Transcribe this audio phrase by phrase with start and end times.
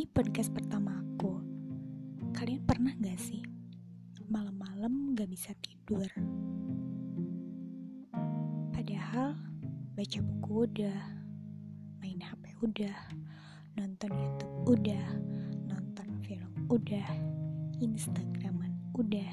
[0.00, 1.44] Ini podcast pertama aku.
[2.32, 3.44] Kalian pernah gak sih
[4.32, 6.08] malam-malam gak bisa tidur?
[8.72, 9.36] Padahal
[9.92, 11.00] baca buku udah,
[12.00, 12.96] main HP udah,
[13.76, 15.04] nonton YouTube udah,
[15.68, 17.04] nonton film udah,
[17.84, 19.32] Instagraman udah.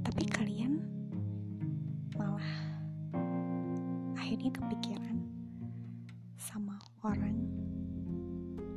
[0.00, 0.80] Tapi kalian
[2.16, 2.52] malah
[4.16, 5.20] akhirnya kepikiran
[6.40, 7.34] sama orang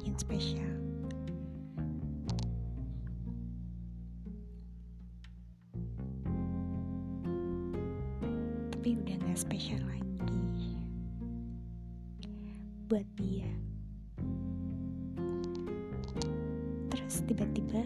[0.00, 0.64] yang spesial.
[8.72, 10.40] Tapi udah gak spesial lagi
[12.88, 13.48] buat dia.
[16.92, 17.84] Terus tiba-tiba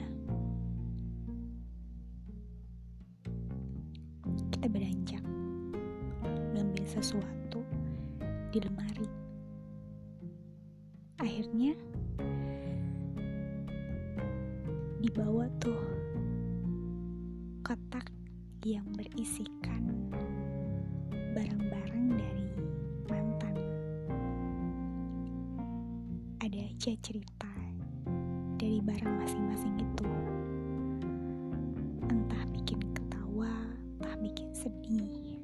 [4.55, 5.23] kita beranjak
[6.55, 7.67] ngambil sesuatu
[8.55, 8.88] di lemari.
[18.69, 19.81] Yang berisikan
[21.33, 22.53] barang-barang dari
[23.09, 23.57] mantan.
[26.37, 27.49] Ada aja cerita
[28.61, 30.09] dari barang masing-masing itu.
[32.13, 33.73] Entah bikin ketawa,
[34.05, 35.41] entah bikin sedih.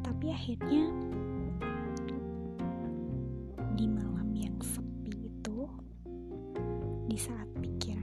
[0.00, 0.88] Tapi akhirnya
[3.76, 5.68] di malam yang sepi itu,
[7.12, 8.01] di saat pikiran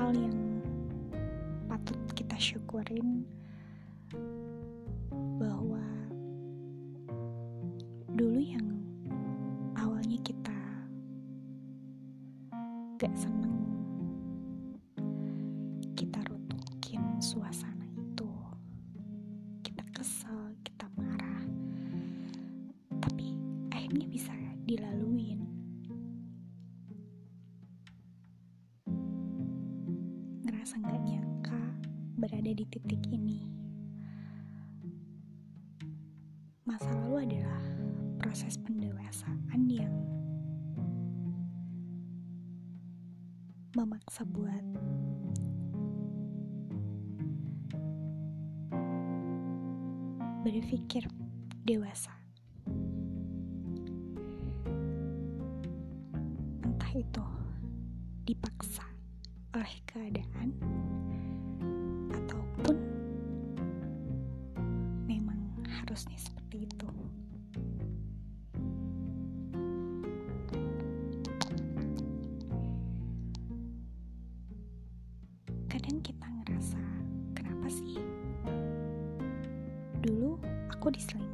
[0.00, 0.64] hal yang
[1.68, 3.20] patut kita syukurin
[5.36, 5.84] bahwa
[8.16, 8.64] dulu yang
[9.76, 10.56] awalnya kita
[12.96, 13.60] gak seneng
[15.92, 17.69] kita rutukin suasana
[30.60, 31.62] ngerasa gak nyangka
[32.20, 33.48] berada di titik ini
[36.68, 37.64] masa lalu adalah
[38.20, 39.96] proses pendewasaan yang
[43.72, 44.60] memaksa buat
[50.44, 51.08] berpikir
[51.64, 52.12] dewasa.
[56.60, 57.24] Entah itu
[58.28, 58.89] dipaksa
[59.50, 60.54] oleh keadaan
[62.14, 62.76] ataupun
[65.10, 66.86] memang harusnya seperti itu.
[75.66, 76.82] Kadang kita ngerasa,
[77.34, 77.98] kenapa sih
[79.98, 80.38] dulu
[80.70, 81.29] aku diselingkuhin?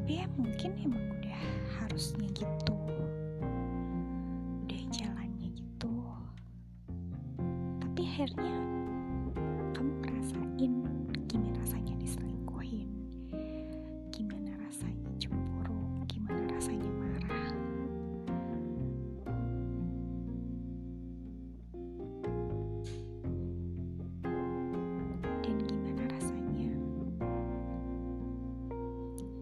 [0.00, 1.40] Tapi ya mungkin emang udah
[1.76, 2.72] harusnya gitu.
[4.64, 5.92] Udah jalannya gitu.
[7.84, 8.79] Tapi akhirnya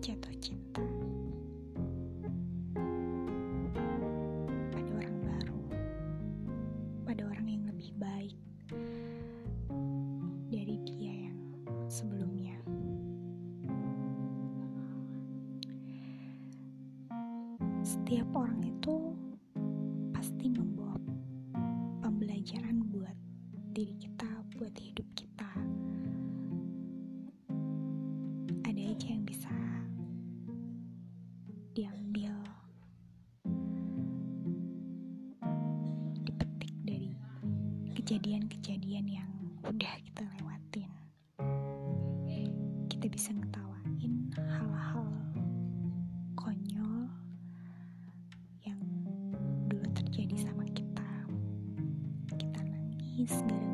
[0.09, 0.81] jatuh cinta
[4.73, 5.61] pada orang baru,
[7.05, 8.33] pada orang yang lebih baik
[10.49, 11.37] dari dia yang
[11.93, 12.57] sebelumnya.
[17.85, 19.13] Setiap orang itu
[20.17, 20.97] pasti membawa
[22.01, 23.13] pembelajaran buat
[23.77, 24.08] diri kita,
[38.09, 39.29] kejadian-kejadian yang
[39.69, 40.89] udah kita lewatin.
[42.89, 45.13] Kita bisa ngetawain hal-hal
[46.33, 47.05] konyol
[48.65, 48.81] yang
[49.69, 51.05] dulu terjadi sama kita.
[52.33, 53.68] Kita nangis gara-gara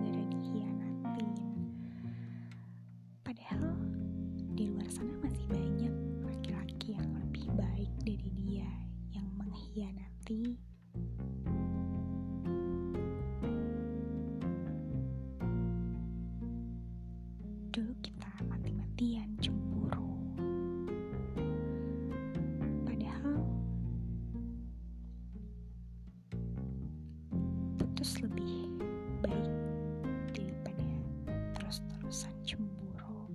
[32.15, 33.27] perasaan cemburu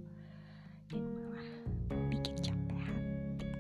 [0.88, 1.52] dan malah
[2.08, 3.52] bikin capek hati.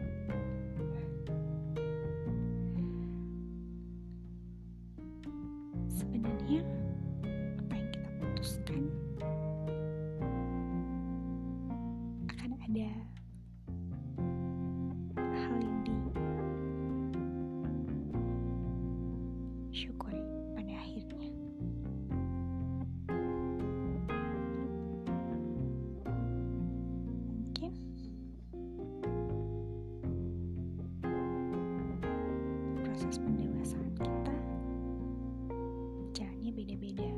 [5.91, 6.63] Sebenarnya
[7.59, 8.87] apa yang kita putuskan
[33.09, 34.35] proses pendewasaan kita.
[36.13, 37.09] Jalannya beda-beda.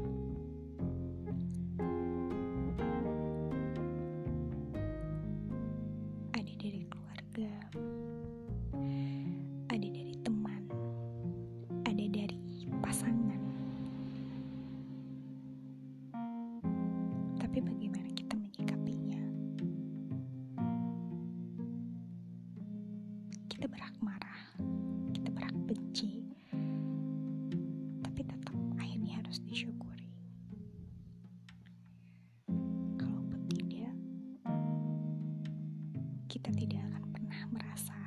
[6.31, 7.51] Ada dari keluarga
[9.67, 10.63] ada dari teman
[11.83, 12.39] ada dari
[12.79, 13.43] pasangan.
[17.35, 19.19] Tapi bagaimana kita menyikapinya?
[23.51, 24.39] Kita berhak marah
[25.71, 26.19] benci.
[28.03, 30.12] Tapi tetap akhirnya harus disyukuri.
[33.00, 33.95] Kalaupun tidak
[36.27, 38.00] kita tidak akan pernah merasa